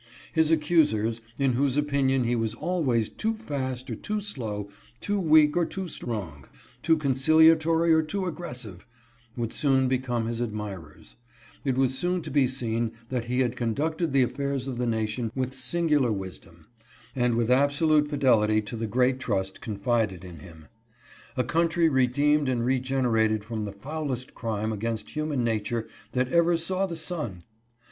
[0.33, 4.67] His accusers, in whose opinion he was always too fast or too slow,
[4.99, 6.47] too weak or too strong,
[6.81, 8.87] too conciliatory or too aggressive,
[9.37, 11.17] would soon become his admirers;
[11.63, 15.31] it was soon to be seen that he had conducted the affairs of the nation
[15.35, 16.65] with singular wisdom,
[17.15, 20.65] and with absolute fidelity to the great trust confided in him.
[21.37, 26.87] A country redeemed and regenerated from the foulest crime against human nature that ever saw
[26.87, 27.43] the sun!